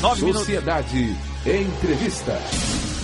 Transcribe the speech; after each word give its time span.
Sociedade 0.00 1.14
Entrevista. 1.44 2.32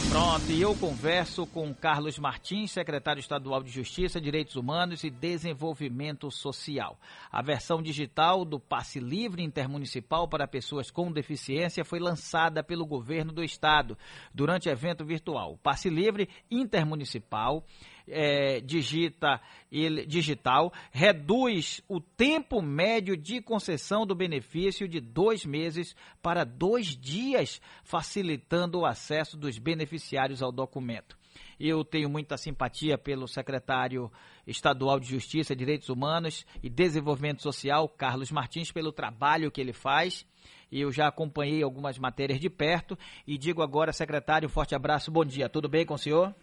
Pronto, 0.09 0.51
e 0.51 0.63
eu 0.63 0.75
converso 0.75 1.47
com 1.47 1.75
Carlos 1.75 2.19
Martins, 2.19 2.71
secretário 2.73 3.21
estadual 3.21 3.63
de 3.63 3.71
Justiça, 3.71 4.19
Direitos 4.19 4.57
Humanos 4.57 5.05
e 5.05 5.11
Desenvolvimento 5.11 6.31
Social. 6.31 6.99
A 7.31 7.43
versão 7.43 7.83
digital 7.83 8.47
do 8.47 8.59
Passe 8.59 8.99
Livre 8.99 9.43
Intermunicipal 9.43 10.27
para 10.27 10.49
pessoas 10.49 10.91
com 10.91 11.13
deficiência 11.13 11.85
foi 11.85 11.99
lançada 11.99 12.65
pelo 12.65 12.87
governo 12.87 13.31
do 13.31 13.45
estado 13.45 13.99
durante 14.33 14.71
evento 14.71 15.05
virtual. 15.05 15.53
O 15.53 15.59
Passe 15.59 15.91
Livre 15.91 16.31
Intermunicipal 16.51 17.63
é, 18.09 18.61
digita, 18.61 19.41
ele, 19.71 20.07
digital 20.07 20.73
reduz 20.91 21.83
o 21.89 22.01
tempo 22.01 22.63
médio 22.63 23.17
de 23.17 23.41
concessão 23.41 24.07
do 24.07 24.15
benefício 24.15 24.89
de 24.89 25.01
dois 25.01 25.45
meses 25.45 25.95
para 26.23 26.45
dois 26.45 26.97
dias, 26.97 27.61
facilitando 27.83 28.81
o 28.81 28.87
acesso 28.87 29.37
dos 29.37 29.59
beneficiários 29.59 30.43
ao 30.43 30.53
documento. 30.53 31.17
Eu 31.59 31.85
tenho 31.85 32.09
muita 32.09 32.37
simpatia 32.37 32.99
pelo 32.99 33.27
secretário 33.27 34.11
estadual 34.47 35.01
de 35.01 35.09
Justiça, 35.09 35.57
Direitos 35.57 35.89
Humanos 35.89 36.47
e 36.63 36.69
Desenvolvimento 36.69 37.43
Social, 37.43 37.89
Carlos 37.89 38.31
Martins, 38.31 38.71
pelo 38.71 38.93
trabalho 38.93 39.51
que 39.51 39.61
ele 39.61 39.73
faz. 39.73 40.27
Eu 40.71 40.93
já 40.93 41.09
acompanhei 41.09 41.63
algumas 41.63 41.99
matérias 41.99 42.41
de 42.41 42.51
perto 42.51 42.99
e 43.27 43.39
digo 43.39 43.63
agora, 43.63 43.93
secretário, 43.93 44.47
um 44.47 44.51
forte 44.51 44.75
abraço, 44.75 45.11
bom 45.11 45.25
dia. 45.25 45.49
Tudo 45.49 45.69
bem 45.69 45.87
com 45.87 45.95
o 45.95 45.99
senhor? 45.99 46.35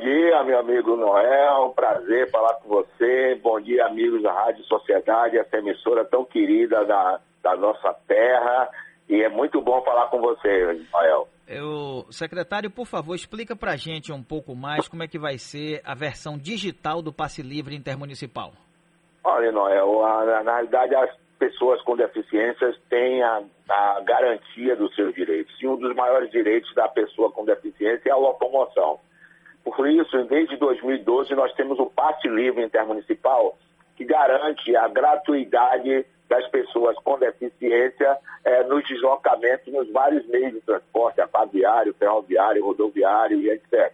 Bom 0.00 0.06
dia, 0.06 0.42
meu 0.44 0.58
amigo 0.60 0.96
Noel. 0.96 1.74
Prazer 1.76 2.30
falar 2.30 2.54
com 2.54 2.70
você. 2.70 3.38
Bom 3.42 3.60
dia, 3.60 3.84
amigos 3.84 4.22
da 4.22 4.32
Rádio 4.32 4.64
Sociedade, 4.64 5.36
essa 5.36 5.58
emissora 5.58 6.06
tão 6.06 6.24
querida 6.24 6.86
da, 6.86 7.20
da 7.42 7.54
nossa 7.54 7.92
terra. 8.08 8.70
E 9.06 9.22
é 9.22 9.28
muito 9.28 9.60
bom 9.60 9.82
falar 9.82 10.06
com 10.06 10.18
você, 10.18 10.86
Noel. 10.90 11.28
Eu, 11.46 12.06
secretário, 12.10 12.70
por 12.70 12.86
favor, 12.86 13.14
explica 13.14 13.54
para 13.54 13.72
a 13.72 13.76
gente 13.76 14.10
um 14.10 14.22
pouco 14.22 14.56
mais 14.56 14.88
como 14.88 15.02
é 15.02 15.06
que 15.06 15.18
vai 15.18 15.36
ser 15.36 15.82
a 15.84 15.94
versão 15.94 16.38
digital 16.38 17.02
do 17.02 17.12
Passe 17.12 17.42
Livre 17.42 17.76
Intermunicipal. 17.76 18.52
Olha, 19.22 19.52
Noel, 19.52 20.02
a, 20.02 20.42
na 20.42 20.52
realidade 20.52 20.94
as 20.94 21.10
pessoas 21.38 21.78
com 21.82 21.94
deficiências 21.94 22.74
têm 22.88 23.22
a, 23.22 23.42
a 23.68 24.00
garantia 24.00 24.74
dos 24.76 24.94
seus 24.94 25.14
direitos. 25.14 25.54
E 25.60 25.68
um 25.68 25.76
dos 25.76 25.94
maiores 25.94 26.30
direitos 26.30 26.74
da 26.74 26.88
pessoa 26.88 27.30
com 27.30 27.44
deficiência 27.44 28.08
é 28.08 28.12
a 28.12 28.16
locomoção. 28.16 28.98
Por 29.76 29.88
isso, 29.88 30.24
desde 30.24 30.56
2012, 30.56 31.34
nós 31.34 31.52
temos 31.54 31.78
o 31.78 31.86
passe 31.86 32.28
livre 32.28 32.62
intermunicipal, 32.62 33.56
que 33.96 34.04
garante 34.04 34.76
a 34.76 34.88
gratuidade 34.88 36.04
das 36.28 36.46
pessoas 36.48 36.96
com 36.98 37.18
deficiência 37.18 38.18
eh, 38.44 38.64
nos 38.64 38.86
deslocamentos 38.86 39.72
nos 39.72 39.90
vários 39.90 40.26
meios 40.26 40.52
de 40.52 40.60
transporte, 40.60 41.20
aquaviário, 41.20 41.94
ferroviário, 41.94 42.64
rodoviário 42.64 43.40
e 43.40 43.50
etc. 43.50 43.92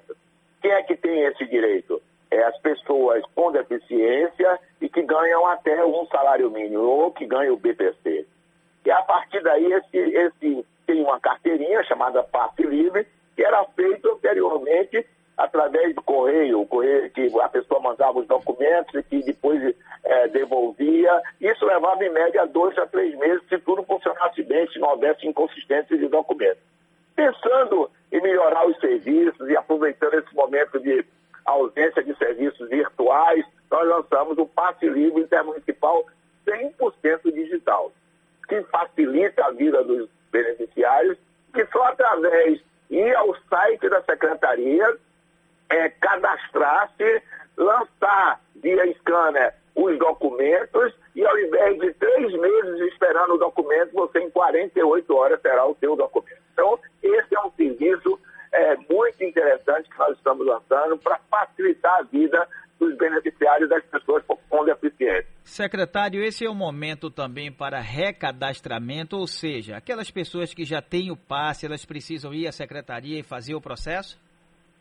Quem 0.60 0.70
é 0.70 0.82
que 0.82 0.96
tem 0.96 1.22
esse 1.22 1.46
direito? 1.46 2.02
É 2.30 2.42
as 2.42 2.58
pessoas 2.58 3.22
com 3.34 3.52
deficiência 3.52 4.58
e 4.80 4.88
que 4.88 5.02
ganham 5.02 5.46
até 5.46 5.84
um 5.84 6.06
salário 6.06 6.50
mínimo 6.50 6.82
ou 6.82 7.12
que 7.12 7.26
ganham 7.26 7.54
o 7.54 7.58
BPC. 7.58 8.26
E 8.84 8.90
a 8.90 9.02
partir 9.02 9.42
daí, 9.42 9.72
esse, 9.72 9.96
esse 9.96 10.66
tem 10.86 11.02
uma 11.02 11.20
carteirinha 11.20 11.82
chamada 11.84 12.22
passe 12.22 12.62
livre, 12.62 13.06
que 13.34 13.44
era 13.44 13.64
feito 13.76 14.10
anteriormente 14.10 15.06
através 15.36 15.94
do 15.94 16.02
correio, 16.02 16.60
o 16.60 16.66
correio 16.66 17.10
que 17.10 17.28
a 17.40 17.48
pessoa 17.48 17.80
mandava 17.80 18.18
os 18.18 18.26
documentos 18.26 18.94
e 18.94 19.02
que 19.02 19.22
depois 19.22 19.74
é, 20.04 20.28
devolvia. 20.28 21.20
Isso 21.40 21.64
levava 21.66 22.02
em 22.04 22.10
média 22.10 22.46
dois 22.46 22.76
a 22.78 22.86
três 22.86 23.16
meses 23.18 23.42
se 23.48 23.58
tudo 23.58 23.82
funcionasse 23.82 24.42
bem, 24.42 24.66
se 24.68 24.78
não 24.78 24.90
houvesse 24.90 25.26
inconsistência 25.26 25.96
de 25.98 26.08
documentos. 26.08 26.62
Pensando 27.14 27.90
em 28.12 28.20
melhorar 28.22 28.66
os 28.66 28.78
serviços 28.78 29.48
e 29.48 29.56
aproveitando 29.56 30.14
esse 30.14 30.34
momento 30.34 30.80
de 30.80 31.04
ausência 31.44 32.02
de 32.02 32.16
serviços 32.16 32.68
virtuais, 32.68 33.44
nós 33.70 33.88
lançamos 33.88 34.38
o 34.38 34.46
Passe 34.46 34.88
Livre 34.88 35.22
Intermunicipal 35.22 36.04
100% 36.46 37.32
digital, 37.32 37.92
que 38.48 38.62
facilita 38.64 39.44
a 39.44 39.50
vida 39.50 39.82
dos 39.84 40.08
beneficiários, 40.30 41.18
que 41.52 41.64
só 41.66 41.84
através 41.84 42.60
ir 42.90 43.16
ao 43.16 43.34
site 43.48 43.88
da 43.88 44.02
secretaria 44.02 44.96
é, 45.70 45.88
cadastrar-se, 45.88 47.22
lançar 47.56 48.40
via 48.56 48.92
scanner 48.98 49.54
os 49.74 49.98
documentos 49.98 50.94
e 51.14 51.24
ao 51.24 51.38
invés 51.38 51.78
de 51.78 51.92
três 51.94 52.32
meses 52.32 52.92
esperando 52.92 53.34
o 53.34 53.38
documento, 53.38 53.92
você 53.92 54.20
em 54.20 54.30
48 54.30 55.14
horas 55.14 55.40
terá 55.40 55.66
o 55.66 55.76
seu 55.76 55.94
documento. 55.96 56.40
Então, 56.52 56.78
esse 57.02 57.34
é 57.34 57.40
um 57.40 57.50
serviço 57.52 58.18
é, 58.52 58.76
muito 58.76 59.22
interessante 59.22 59.88
que 59.90 59.98
nós 59.98 60.16
estamos 60.16 60.46
lançando 60.46 60.96
para 60.98 61.18
facilitar 61.30 61.98
a 61.98 62.02
vida 62.02 62.48
dos 62.78 62.96
beneficiários 62.96 63.68
das 63.68 63.84
pessoas 63.84 64.22
com 64.26 64.64
deficiência. 64.64 65.26
Secretário, 65.42 66.22
esse 66.22 66.44
é 66.44 66.50
o 66.50 66.54
momento 66.54 67.10
também 67.10 67.50
para 67.50 67.80
recadastramento, 67.80 69.16
ou 69.16 69.26
seja, 69.26 69.76
aquelas 69.76 70.10
pessoas 70.10 70.52
que 70.52 70.64
já 70.64 70.82
têm 70.82 71.10
o 71.10 71.16
passe, 71.16 71.66
elas 71.66 71.84
precisam 71.84 72.34
ir 72.34 72.46
à 72.46 72.52
secretaria 72.52 73.18
e 73.18 73.22
fazer 73.22 73.54
o 73.54 73.60
processo? 73.60 74.18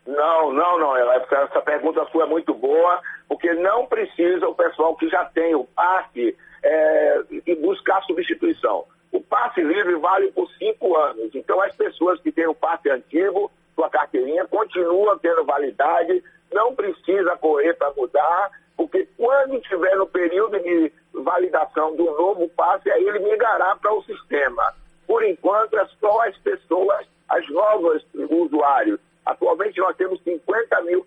Não, 0.05 0.53
não, 0.53 0.77
não. 0.77 0.95
Essa 0.95 1.61
pergunta 1.61 2.05
sua 2.11 2.23
é 2.23 2.27
muito 2.27 2.53
boa, 2.53 3.01
porque 3.27 3.53
não 3.53 3.87
precisa 3.87 4.47
o 4.47 4.55
pessoal 4.55 4.95
que 4.95 5.09
já 5.09 5.25
tem 5.25 5.55
o 5.55 5.65
passe 5.65 6.37
é, 6.63 7.21
e 7.45 7.55
buscar 7.55 8.03
substituição. 8.03 8.85
O 9.11 9.19
passe 9.21 9.61
livre 9.61 9.95
vale 9.95 10.31
por 10.31 10.49
cinco 10.53 10.95
anos. 10.95 11.33
Então, 11.33 11.59
as 11.61 11.75
pessoas 11.75 12.19
que 12.21 12.31
têm 12.31 12.47
o 12.47 12.53
passe 12.53 12.89
antigo, 12.89 13.51
sua 13.73 13.89
carteirinha, 13.89 14.45
continuam 14.45 15.17
tendo 15.17 15.43
validade, 15.43 16.23
não 16.53 16.75
precisa 16.75 17.35
correr 17.37 17.73
para 17.73 17.91
mudar, 17.93 18.51
porque 18.77 19.07
quando 19.17 19.55
estiver 19.55 19.95
no 19.95 20.05
período 20.05 20.59
de 20.59 20.91
validação 21.13 21.95
do 21.95 22.05
novo 22.05 22.47
passe, 22.49 22.91
aí 22.91 23.07
ele 23.07 23.19
migrará 23.19 23.75
para 23.77 23.93
o 23.93 24.03
sistema. 24.03 24.73
Por 25.07 25.23
enquanto, 25.23 25.77
é 25.77 25.85
só 25.99 26.27
as 26.27 26.37
pessoas, 26.37 27.07
as 27.29 27.47
novas 27.49 28.05
usuários 28.29 28.99
Atualmente 29.25 29.79
nós 29.79 29.97
temos 29.97 30.21
50 30.21 30.81
mil 30.83 31.03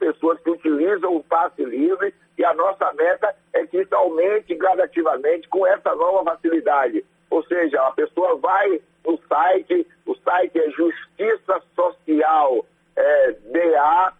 utilizam 0.89 1.17
o 1.17 1.23
passe 1.23 1.63
livre 1.65 2.15
e 2.37 2.45
a 2.45 2.55
nossa 2.55 2.93
meta 2.95 3.35
é 3.53 3.67
que 3.67 3.83
isso 3.83 3.95
aumente 3.95 4.55
gradativamente 4.55 5.49
com 5.49 5.67
essa 5.67 5.95
nova 5.95 6.33
facilidade. 6.33 7.05
Ou 7.31 7.45
seja, 7.45 7.81
a 7.83 7.91
pessoa 7.93 8.37
vai 8.37 8.81
no 9.05 9.19
site, 9.29 9.87
o 10.07 10.15
site 10.17 10.59
é 10.59 10.71
Justiça 10.71 11.63
Social 11.75 12.65
é, 12.97 13.33
BA, 13.33 14.13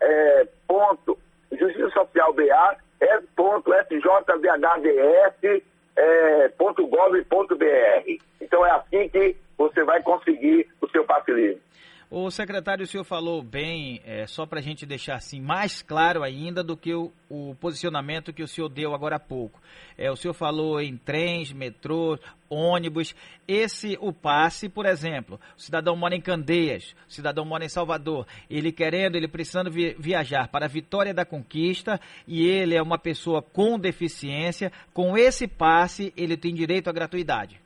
é, 0.00 0.48
ponto, 0.66 1.18
Justiça 1.52 1.90
Social 1.90 2.32
BA 2.32 2.76
é 3.00 3.20
ponto 3.34 3.72
sjbhds 3.72 5.62
é, 5.96 6.48
ponto 6.48 6.86
gov 6.86 7.24
ponto 7.24 7.56
br. 7.56 8.18
Então 8.40 8.64
é 8.64 8.70
assim 8.70 9.08
que 9.08 9.36
você 9.56 9.82
vai 9.84 10.02
conseguir 10.02 10.68
o 10.80 10.88
seu 10.88 11.04
passe 11.04 11.32
livre. 11.32 11.60
O 12.18 12.30
secretário, 12.30 12.82
o 12.82 12.86
senhor 12.86 13.04
falou 13.04 13.42
bem, 13.42 14.00
é, 14.06 14.26
só 14.26 14.46
para 14.46 14.58
a 14.58 14.62
gente 14.62 14.86
deixar 14.86 15.16
assim 15.16 15.38
mais 15.38 15.82
claro 15.82 16.22
ainda 16.22 16.64
do 16.64 16.74
que 16.74 16.94
o, 16.94 17.12
o, 17.28 17.54
posicionamento 17.60 18.32
que 18.32 18.42
o 18.42 18.48
senhor 18.48 18.70
deu 18.70 18.94
agora 18.94 19.16
há 19.16 19.20
pouco. 19.20 19.60
É, 19.98 20.10
o 20.10 20.16
senhor 20.16 20.32
falou 20.32 20.80
em 20.80 20.96
trens, 20.96 21.52
metrô, 21.52 22.18
ônibus. 22.48 23.14
Esse, 23.46 23.98
o 24.00 24.14
passe, 24.14 24.66
por 24.66 24.86
exemplo, 24.86 25.38
o 25.58 25.60
cidadão 25.60 25.94
mora 25.94 26.14
em 26.14 26.20
Candeias, 26.22 26.96
o 27.06 27.12
cidadão 27.12 27.44
mora 27.44 27.66
em 27.66 27.68
Salvador, 27.68 28.26
ele 28.48 28.72
querendo, 28.72 29.16
ele 29.16 29.28
precisando 29.28 29.70
vi, 29.70 29.94
viajar 29.98 30.48
para 30.48 30.64
a 30.64 30.70
Vitória 30.70 31.12
da 31.12 31.26
Conquista 31.26 32.00
e 32.26 32.48
ele 32.48 32.74
é 32.74 32.80
uma 32.80 32.96
pessoa 32.96 33.42
com 33.42 33.78
deficiência, 33.78 34.72
com 34.94 35.18
esse 35.18 35.46
passe 35.46 36.14
ele 36.16 36.38
tem 36.38 36.54
direito 36.54 36.88
à 36.88 36.94
gratuidade. 36.94 37.60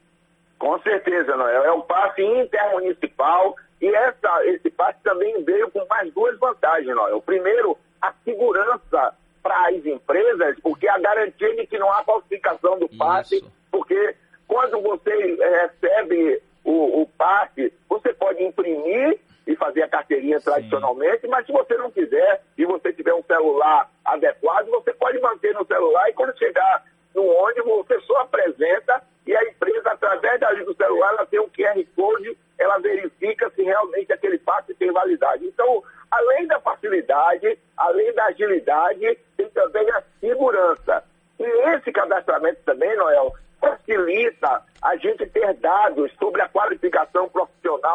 Com 0.59 0.77
certeza, 0.81 1.37
Noel. 1.37 1.65
É 1.65 1.73
um 1.73 1.83
passe 1.83 2.21
intermunicipal 2.21 3.55
e 3.81 3.89
essa, 3.89 4.47
esse 4.47 4.71
passe 4.71 4.99
também 5.03 5.43
veio 5.43 5.71
com 5.71 5.85
mais 5.87 6.13
duas 6.13 6.39
vantagens, 6.39 6.95
Noel. 6.95 7.17
O 7.17 7.23
primeiro, 7.23 7.79
a 8.01 8.13
segurança 8.25 9.15
para 9.43 9.69
as 9.69 9.87
empresas, 9.87 10.59
porque 10.63 10.87
a 10.87 10.99
garantia 10.99 11.57
de 11.57 11.67
que 11.67 11.79
não 11.79 11.91
há 11.91 12.05
falsificação 12.05 12.79
do 12.79 12.89
passe, 12.91 13.37
Isso. 13.37 13.53
porque 13.71 14.15
quando 14.47 14.83
você 14.83 15.37
recebe 15.39 16.43
o, 16.65 17.03
o 17.03 17.07
passe, 17.07 17.73
você 17.89 18.13
pode 18.13 18.43
imprimir 18.43 19.19
e 19.47 19.57
fazer 19.57 19.83
a 19.83 19.89
carteirinha 19.89 20.39
Sim. 20.39 20.45
tradicionalmente, 20.45 21.27
mas 21.27 21.47
se 21.47 21.53
você 21.53 21.77
não 21.77 21.91
quiser 21.91 22.43
e 22.59 22.67
você 22.67 22.93
tiver 22.93 23.15
um 23.15 23.23
celular 23.23 23.91
adequado, 24.05 24.67
você 24.67 24.93
pode 24.93 25.19
manter 25.21 25.55
no 25.55 25.65
celular 25.65 26.11
e 26.11 26.13
quando 26.13 26.37
chegar 26.39 26.85
no 27.15 27.27
ônibus, 27.27 27.87
você 27.87 28.01
só 28.01 28.19
apresenta 28.19 29.03
e 29.27 29.37
a 29.37 29.43
empresa, 29.45 29.91
através 29.91 30.41
do 30.65 30.75
celular, 30.75 31.13
ela 31.13 31.27
tem 31.27 31.39
um 31.39 31.49
QR 31.49 31.85
Code, 31.95 32.37
ela 32.59 32.79
verifica 32.79 33.49
se 33.51 33.63
realmente 33.63 34.13
aquele 34.13 34.39
passe 34.39 34.75
tem 34.75 34.91
validade. 34.91 35.47
Então, 35.47 35.85
além 36.11 36.47
da 36.47 36.59
facilidade, 36.61 37.59
além 37.77 38.13
da 38.15 38.25
agilidade, 38.27 39.19
tem 39.37 39.49
também 39.51 39.89
a 39.93 40.03
segurança. 40.19 41.05
E 41.39 41.45
esse 41.77 41.93
cadastramento 41.93 42.61
também, 42.65 42.95
Noel, 42.97 43.33
facilita 43.61 43.81
possibilita 43.91 44.63
a 44.83 44.97
gente 44.97 45.27
ter 45.27 45.55
dados 45.55 46.11
sobre 46.19 46.41
a 46.41 46.49
qualificação 46.49 47.29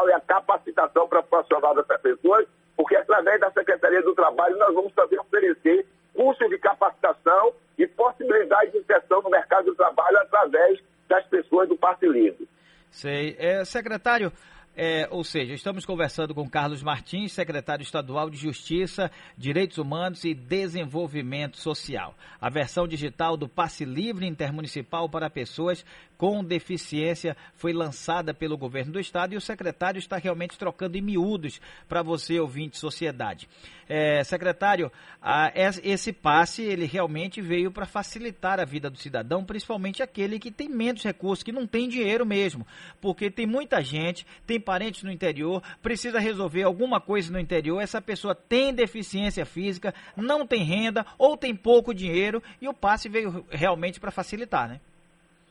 profissional 0.06 0.10
e 0.10 0.13
a 0.13 0.19
capacitação 0.19 1.07
profissional 1.07 1.75
dessas 1.75 2.02
pessoas, 2.02 2.48
porque 2.78 2.96
através 2.96 3.40
da 3.40 3.52
Secretaria 3.52 4.02
do 4.02 4.13
Trabalho 4.13 4.57
nós 4.57 4.74
vamos 4.74 4.94
também 4.94 5.19
oferecer 5.19 5.86
cursos 6.13 6.50
de 6.50 6.57
capacitação 6.57 7.54
e 7.78 7.88
possibilidade 7.88 8.72
de 8.72 8.78
inserção 8.78 9.22
no 9.22 9.30
mercado 9.30 9.66
do 9.66 9.75
trabalho 9.75 10.18
através 10.19 10.80
das 11.07 11.25
pessoas 11.28 11.68
do 11.68 11.75
passe 11.75 12.07
livre. 12.07 12.48
Sei. 12.90 13.36
É, 13.38 13.66
secretário, 13.66 14.31
é, 14.75 15.07
ou 15.10 15.24
seja, 15.24 15.54
estamos 15.54 15.86
conversando 15.86 16.36
com 16.36 16.50
Carlos 16.50 16.83
Martins, 16.83 17.31
secretário 17.31 17.83
estadual 17.83 18.30
de 18.30 18.38
Justiça, 18.38 19.10
Direitos 19.38 19.77
Humanos 19.77 20.24
e 20.25 20.33
Desenvolvimento 20.33 21.57
Social. 21.57 22.13
A 22.42 22.50
versão 22.50 22.88
digital 22.88 23.38
do 23.38 23.48
Passe 23.48 23.86
Livre 23.86 24.27
Intermunicipal 24.27 25.07
para 25.07 25.30
pessoas 25.30 25.86
com 26.18 26.44
deficiência 26.44 27.36
foi 27.56 27.74
lançada 27.74 28.33
pelo 28.33 28.57
governo 28.57 28.94
do 28.94 29.00
estado 29.00 29.33
e 29.33 29.38
o 29.38 29.42
secretário 29.42 30.00
está 30.00 30.18
realmente 30.18 30.57
trocando 30.57 30.98
em 30.98 31.01
miúdos 31.01 31.60
para 31.88 32.01
você, 32.01 32.39
ouvinte 32.39 32.72
de 32.72 32.77
sociedade. 32.77 33.48
É, 33.88 34.24
secretário, 34.24 34.92
a, 35.22 35.51
esse 35.83 36.12
passe 36.12 36.63
ele 36.63 36.86
realmente 36.86 37.39
veio 37.39 37.72
para 37.72 37.86
facilitar 37.86 38.60
a 38.60 38.66
vida 38.66 38.89
do 38.89 38.98
cidadão, 38.98 39.45
principalmente 39.45 40.01
aquele 40.01 40.39
que 40.39 40.51
tem 40.51 40.68
menos 40.68 41.04
recursos, 41.04 41.44
que 41.44 41.51
não 41.51 41.68
tem 41.68 41.88
dinheiro 41.88 42.25
mesmo, 42.25 42.66
porque 43.00 43.30
tem 43.30 43.45
muita 43.45 43.83
gente, 43.83 44.25
tem 44.48 44.60
parentes 44.65 45.03
no 45.03 45.12
interior, 45.12 45.62
precisa 45.81 46.19
resolver 46.19 46.63
alguma 46.63 47.00
coisa 47.00 47.31
no 47.31 47.39
interior, 47.39 47.79
essa 47.79 48.01
pessoa 48.01 48.33
tem 48.33 48.73
deficiência 48.73 49.45
física, 49.45 49.94
não 50.17 50.45
tem 50.45 50.63
renda 50.63 51.06
ou 51.17 51.38
tem 51.38 51.56
pouco 51.56 51.94
dinheiro 51.94 52.41
e 52.59 52.67
o 52.67 52.73
passe 52.73 53.07
veio 53.07 53.45
realmente 53.50 54.00
para 54.00 54.12
facilitar, 54.12 54.67
né? 54.67 54.79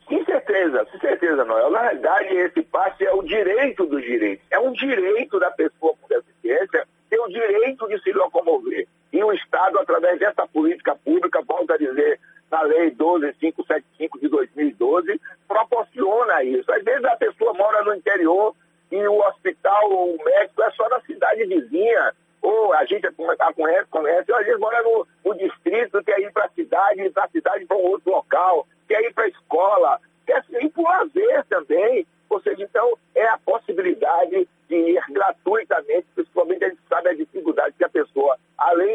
Com 0.05 0.23
certeza, 0.23 0.85
com 0.85 0.99
certeza, 0.99 1.43
Noel. 1.45 1.71
Na 1.71 1.81
realidade, 1.81 2.35
esse 2.35 2.61
passe 2.63 3.03
é 3.05 3.11
o 3.11 3.23
direito 3.23 3.85
dos 3.87 4.03
direitos. 4.03 4.45
É 4.51 4.59
um 4.59 4.71
direito 4.71 5.39
da 5.39 5.49
pessoa 5.49 5.95
com 5.99 6.07
deficiência 6.07 6.85
ter 7.09 7.19
o 7.19 7.27
direito 7.27 7.87
de 7.87 7.99
se 8.01 8.11
locomover. 8.11 8.87
E 9.11 9.23
o 9.23 9.31
Estado, 9.31 9.79
através 9.79 10.19
dessa 10.19 10.45
política 10.47 10.95
pública, 10.95 11.41
volto 11.47 11.71
a 11.71 11.77
dizer, 11.77 12.19
na 12.51 12.61
Lei 12.61 12.91
12575 12.91 14.19
de 14.19 14.27
2012, 14.27 15.21
proporciona 15.47 16.43
isso. 16.43 16.71
Às 16.71 16.83
vezes 16.83 17.03
a 17.05 17.15
pessoa 17.15 17.53
mora 17.53 17.83
no 17.83 17.95
interior 17.95 18.53
e 18.91 19.07
o 19.07 19.19
hospital 19.27 19.91
ou 19.91 20.15
o 20.15 20.23
médico 20.23 20.61
é 20.63 20.71
só 20.71 20.87
na 20.89 20.99
cidade 21.01 21.45
vizinha, 21.45 22.13
ou 22.41 22.73
a 22.73 22.85
gente 22.85 23.09
conhece, 23.55 23.85
conhece, 23.89 24.31
ou 24.31 24.37
às 24.37 24.45
vezes 24.45 24.59
mora 24.59 24.81
no, 24.83 25.07
no 25.25 25.37
distrito, 25.37 26.03
quer 26.03 26.19
ir 26.19 26.31
para 26.31 26.45
a 26.45 26.49
cidade, 26.49 27.09
para 27.09 27.23
a 27.23 27.29
cidade 27.29 27.65
para 27.65 27.77
um 27.77 27.85
outro 27.85 28.11
local, 28.11 28.67
quer 28.87 29.01
ir 29.01 29.13
para 29.13 29.23
a 29.23 29.29
escola, 29.29 29.99
quer 30.25 30.43
ir 30.61 30.69
para 30.69 30.81
o 30.81 30.83
lazer 30.83 31.45
também. 31.45 32.05
Ou 32.29 32.41
seja, 32.41 32.63
então, 32.63 32.97
é 33.15 33.27
a 33.27 33.37
possibilidade 33.37 34.47
de 34.67 34.75
ir 34.75 35.03
gratuitamente, 35.09 36.07
principalmente 36.15 36.65
a 36.65 36.69
gente 36.69 36.81
sabe 36.89 37.09
a 37.09 37.13
dificuldade 37.13 37.75
que 37.77 37.83
a 37.83 37.89
pessoa, 37.89 38.37
além 38.57 38.94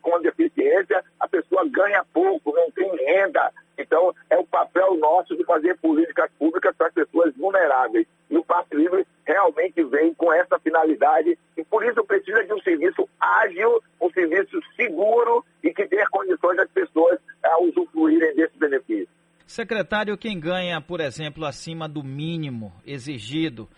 com 0.00 0.20
deficiência, 0.20 1.02
a 1.18 1.28
pessoa 1.28 1.68
ganha 1.68 2.04
pouco, 2.12 2.52
não 2.54 2.70
tem 2.70 2.90
renda. 3.06 3.52
Então, 3.78 4.14
é 4.28 4.36
o 4.36 4.44
papel 4.44 4.96
nosso 4.96 5.36
de 5.36 5.44
fazer 5.44 5.76
políticas 5.78 6.30
públicas 6.38 6.74
para 6.76 6.88
as 6.88 6.94
pessoas 6.94 7.34
vulneráveis. 7.36 8.06
E 8.28 8.36
o 8.36 8.44
Passe 8.44 8.74
Livre 8.74 9.06
realmente 9.26 9.82
vem 9.84 10.12
com 10.14 10.32
essa 10.32 10.58
finalidade 10.58 11.38
e 11.56 11.64
por 11.64 11.84
isso 11.84 12.04
precisa 12.04 12.44
de 12.44 12.52
um 12.52 12.60
serviço 12.60 13.08
ágil, 13.18 13.82
um 14.00 14.10
serviço 14.10 14.60
seguro 14.76 15.44
e 15.62 15.72
que 15.72 15.86
dê 15.86 16.04
condições 16.10 16.58
às 16.58 16.70
pessoas 16.70 17.18
a 17.42 17.60
usufruírem 17.62 18.34
desse 18.34 18.56
benefício. 18.58 19.08
Secretário, 19.46 20.16
quem 20.16 20.38
ganha, 20.38 20.80
por 20.80 21.00
exemplo, 21.00 21.44
acima 21.44 21.88
do 21.88 22.04
mínimo 22.04 22.72
exigido, 22.86 23.68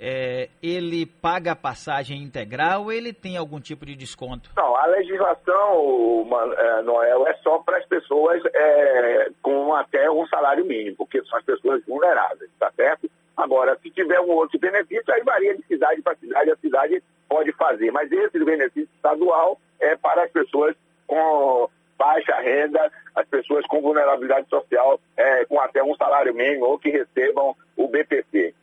é, 0.00 0.48
ele 0.62 1.04
paga 1.04 1.52
a 1.52 1.56
passagem 1.56 2.22
integral 2.22 2.84
ou 2.84 2.92
ele 2.92 3.12
tem 3.12 3.36
algum 3.36 3.60
tipo 3.60 3.84
de 3.84 3.96
desconto? 3.96 4.50
Não, 4.56 4.76
a 4.76 4.86
legislação, 4.86 6.26
é, 6.56 6.82
Noel, 6.82 7.26
é 7.26 7.34
só 7.42 7.58
para 7.58 7.78
as 7.78 7.86
pessoas 7.86 8.40
é, 8.54 9.30
com 9.42 9.74
até 9.74 10.10
um 10.10 10.26
salário 10.28 10.64
mínimo, 10.64 10.96
porque 10.96 11.22
são 11.24 11.38
as 11.38 11.44
pessoas 11.44 11.84
vulneráveis, 11.84 12.50
tá 12.58 12.70
certo? 12.76 13.10
Agora, 13.36 13.76
se 13.82 13.90
tiver 13.90 14.20
um 14.20 14.30
outro 14.30 14.58
benefício, 14.58 15.12
aí 15.12 15.22
varia 15.22 15.56
de 15.56 15.64
cidade 15.64 16.02
para 16.02 16.16
cidade, 16.16 16.50
a 16.50 16.56
cidade 16.56 17.02
pode 17.28 17.52
fazer. 17.52 17.90
Mas 17.92 18.10
esse 18.10 18.44
benefício 18.44 18.88
estadual 18.96 19.58
é 19.80 19.96
para 19.96 20.24
as 20.24 20.30
pessoas 20.30 20.74
com 21.06 21.68
baixa 21.96 22.36
renda, 22.36 22.90
as 23.14 23.26
pessoas 23.28 23.66
com 23.66 23.80
vulnerabilidade 23.80 24.48
social, 24.48 25.00
é, 25.16 25.44
com 25.44 25.60
até 25.60 25.82
um 25.82 25.94
salário 25.96 26.34
mínimo 26.34 26.66
ou 26.66 26.78
que 26.78 26.90
recebam 26.90 27.54
o 27.76 27.88
BPC. 27.88 28.54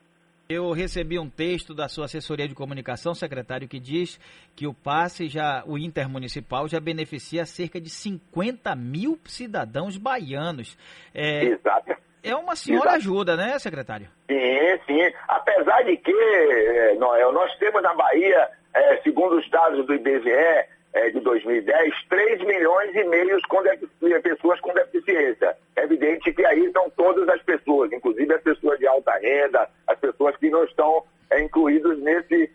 Eu 0.48 0.72
recebi 0.72 1.18
um 1.18 1.28
texto 1.28 1.74
da 1.74 1.88
sua 1.88 2.06
assessoria 2.06 2.48
de 2.48 2.54
comunicação, 2.54 3.16
secretário, 3.16 3.68
que 3.68 3.80
diz 3.80 4.20
que 4.56 4.68
o 4.68 4.74
passe 4.74 5.28
já, 5.28 5.64
o 5.66 5.76
intermunicipal 5.76 6.68
já 6.68 6.80
beneficia 6.80 7.46
cerca 7.46 7.82
de 7.82 7.90
50 7.90 8.76
mil 8.76 9.20
cidadãos 9.26 9.98
baianos. 9.98 10.78
É, 11.16 11.46
Exato. 11.46 11.96
É 12.24 12.36
uma 12.36 12.56
senhora 12.56 12.92
Exato. 12.92 12.98
ajuda, 12.98 13.36
né, 13.36 13.58
secretário? 13.58 14.08
Sim, 14.28 14.80
sim. 14.86 15.14
Apesar 15.28 15.84
de 15.84 15.98
que, 15.98 16.12
eh, 16.12 16.96
Noel, 17.00 17.32
nós 17.32 17.56
temos 17.58 17.82
na 17.82 17.94
Bahia, 17.94 18.50
é, 18.74 18.98
segundo 19.02 19.38
os 19.38 19.50
dados 19.50 19.86
do 19.86 19.94
IBGE 19.94 20.66
é, 20.96 21.10
de 21.10 21.20
2010, 21.20 21.94
3 22.10 22.42
milhões 22.46 22.96
e 22.96 23.04
meio 23.04 23.38
com 23.50 23.62
pessoas 24.24 24.60
com 24.62 24.74
deficiência. 24.74 25.56
É 25.76 25.84
evidente 25.84 26.34
que 26.34 26.46
aí 26.46 26.66
estão 26.66 26.90
todas 26.92 27.28
as 27.28 27.42
pessoas, 27.44 27.92
inclusive 27.92 28.34
as 28.34 28.42
pessoas 28.42 28.80
de 28.80 28.88
alta 28.88 29.12
renda, 29.20 29.70
as 29.88 30.00
pessoas 30.00 30.36
que 30.38 30.50
não 30.50 30.64
estão 30.64 31.04
é, 31.30 31.42
incluídas 31.42 32.00
nesse 32.00 32.50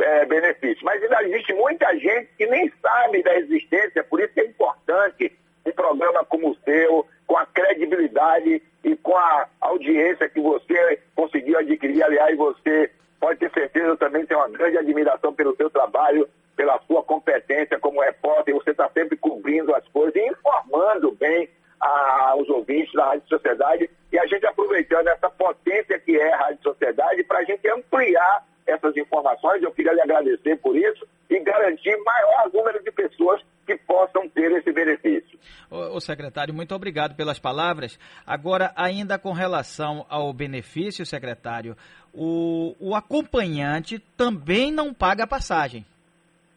é, 0.00 0.26
benefício. 0.26 0.84
Mas 0.84 1.02
ainda 1.02 1.22
existe 1.22 1.54
muita 1.54 1.96
gente 1.96 2.28
que 2.36 2.46
nem 2.46 2.70
sabe 2.82 3.22
da 3.22 3.38
existência, 3.38 4.02
por 4.02 4.20
isso 4.20 4.32
é 4.40 4.44
importante 4.44 5.32
um 5.64 5.70
programa 5.70 6.24
como 6.24 6.50
o 6.50 6.56
seu, 6.64 7.06
com 7.28 7.38
a 7.38 7.46
credibilidade 7.46 8.60
e 8.82 8.96
com 8.96 9.16
a 9.16 9.46
audiência 9.60 10.28
que 10.28 10.40
você 10.40 10.98
conseguiu 11.14 11.58
adquirir. 11.58 12.02
Aliás, 12.02 12.36
você 12.36 12.90
pode 13.20 13.38
ter 13.38 13.50
certeza, 13.52 13.86
eu 13.86 13.96
também 13.96 14.26
tenho 14.26 14.40
uma 14.40 14.48
grande 14.48 14.78
admiração 14.78 15.32
pelo 15.32 15.56
seu 15.56 15.70
trabalho, 15.70 16.28
pela 16.56 16.80
sua 16.86 17.02
competência 17.02 17.78
como 17.78 18.00
repórter. 18.00 18.54
Você 18.54 18.70
está 18.70 18.88
sempre 18.90 19.16
cobrindo 19.16 19.74
as 19.74 19.86
coisas 19.88 20.14
e 20.14 20.26
informando 20.26 21.12
bem 21.12 21.48
aos 21.80 22.48
ouvintes 22.48 22.92
da 22.94 23.06
Rádio 23.06 23.28
Sociedade 23.28 23.90
e 24.10 24.18
a 24.18 24.26
gente 24.26 24.46
aproveitando 24.46 25.08
essa 25.08 25.28
potência 25.28 25.98
que 25.98 26.18
é 26.18 26.32
a 26.32 26.38
Rádio 26.38 26.62
Sociedade 26.62 27.24
para 27.24 27.40
a 27.40 27.44
gente 27.44 27.63
ampliar 27.74 28.44
essas 28.66 28.96
informações. 28.96 29.62
Eu 29.62 29.72
queria 29.72 29.92
lhe 29.92 30.00
agradecer 30.00 30.56
por 30.58 30.76
isso 30.76 31.06
e 31.28 31.38
garantir 31.40 31.96
maior 32.04 32.50
número 32.52 32.82
de 32.82 32.90
pessoas 32.90 33.40
que 33.66 33.76
possam 33.78 34.28
ter 34.28 34.52
esse 34.52 34.72
benefício. 34.72 35.38
O, 35.70 36.00
secretário, 36.00 36.54
muito 36.54 36.74
obrigado 36.74 37.16
pelas 37.16 37.38
palavras. 37.38 37.98
Agora, 38.26 38.72
ainda 38.76 39.18
com 39.18 39.32
relação 39.32 40.04
ao 40.08 40.32
benefício, 40.32 41.04
secretário, 41.06 41.76
o, 42.12 42.74
o 42.78 42.94
acompanhante 42.94 43.98
também 44.16 44.70
não 44.70 44.92
paga 44.92 45.24
a 45.24 45.26
passagem. 45.26 45.84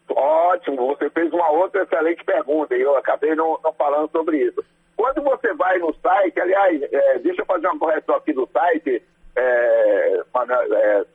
Ótimo, 0.08 0.86
você 0.88 1.10
fez 1.10 1.32
uma 1.32 1.50
outra 1.50 1.82
excelente 1.82 2.24
pergunta 2.24 2.76
e 2.76 2.80
eu 2.80 2.96
acabei 2.96 3.34
não, 3.34 3.58
não 3.62 3.72
falando 3.72 4.10
sobre 4.10 4.38
isso. 4.38 4.64
Quando 4.96 5.22
você 5.22 5.52
vai 5.54 5.78
no 5.78 5.94
site, 5.94 6.40
aliás, 6.40 6.82
é, 6.82 7.18
deixa 7.18 7.42
eu 7.42 7.46
fazer 7.46 7.68
uma 7.68 7.78
correção 7.78 8.16
aqui 8.16 8.32
do 8.32 8.48
site, 8.52 9.02
é, 9.36 9.40
é, 9.40 9.87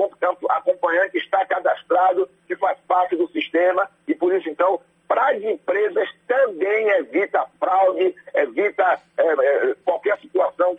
acompanhante 0.50 1.18
está 1.18 1.44
cadastrado, 1.46 2.28
que 2.46 2.56
faz 2.56 2.78
parte 2.86 3.16
do 3.16 3.28
sistema, 3.28 3.88
e 4.06 4.14
por 4.14 4.34
isso, 4.34 4.48
então, 4.48 4.80
para 5.06 5.30
as 5.30 5.42
empresas 5.42 6.08
também 6.26 6.88
evita 6.90 7.46
fraude, 7.58 8.14
evita 8.34 9.00
é, 9.16 9.22
é, 9.22 9.74
qualquer 9.84 10.18
situação 10.18 10.74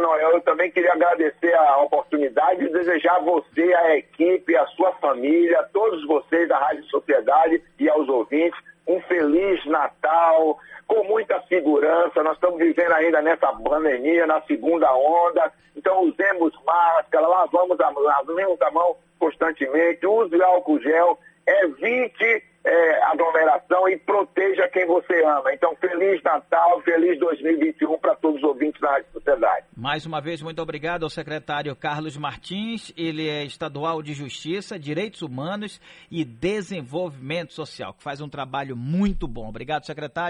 Noel, 0.00 0.30
eu 0.32 0.40
também 0.42 0.70
queria 0.70 0.92
agradecer 0.92 1.54
a 1.54 1.78
oportunidade 1.78 2.64
e 2.64 2.72
desejar 2.72 3.16
a 3.16 3.20
você, 3.20 3.74
a 3.74 3.96
equipe, 3.96 4.56
a 4.56 4.66
sua 4.68 4.92
família, 4.94 5.60
a 5.60 5.64
todos 5.64 6.06
vocês 6.06 6.48
da 6.48 6.58
Rádio 6.58 6.84
Sociedade 6.84 7.62
e 7.78 7.88
aos 7.88 8.08
ouvintes 8.08 8.58
um 8.86 9.00
Feliz 9.02 9.64
Natal, 9.66 10.58
com 10.86 11.04
muita 11.04 11.40
segurança. 11.48 12.22
Nós 12.22 12.34
estamos 12.34 12.58
vivendo 12.58 12.92
ainda 12.92 13.22
nessa 13.22 13.52
pandemia, 13.52 14.26
na 14.26 14.40
segunda 14.42 14.92
onda, 14.94 15.52
então 15.76 16.02
usemos 16.02 16.52
máscara, 16.64 17.26
lavamos 17.26 17.78
a, 17.80 17.90
lavemos 17.90 18.60
a 18.60 18.70
mão 18.70 18.96
constantemente, 19.18 20.06
use 20.06 20.42
álcool 20.42 20.80
gel, 20.80 21.18
evite 21.46 22.42
é, 22.64 23.02
aglomeração 23.04 23.88
e 23.88 23.96
proteja 23.96 24.68
quem 24.68 24.86
você 24.86 25.24
ama. 25.24 25.52
Então, 25.52 25.74
Feliz 25.76 26.22
Natal, 26.22 26.80
feliz 26.82 27.18
2021 27.18 27.98
para 27.98 28.14
todos 28.16 28.38
os 28.38 28.44
ouvintes 28.44 28.80
da 28.80 28.90
Rádio 28.90 29.06
Sociedade. 29.12 29.66
Mais 29.76 30.04
uma 30.04 30.20
vez, 30.20 30.42
muito 30.42 30.60
obrigado 30.60 31.04
ao 31.04 31.10
secretário 31.10 31.74
Carlos 31.74 32.16
Martins. 32.16 32.92
Ele 32.96 33.28
é 33.28 33.44
estadual 33.44 34.02
de 34.02 34.12
Justiça, 34.12 34.78
Direitos 34.78 35.22
Humanos 35.22 35.80
e 36.10 36.24
Desenvolvimento 36.24 37.52
Social, 37.52 37.94
que 37.94 38.02
faz 38.02 38.20
um 38.20 38.28
trabalho 38.28 38.76
muito 38.76 39.26
bom. 39.26 39.48
Obrigado, 39.48 39.86
secretário. 39.86 40.10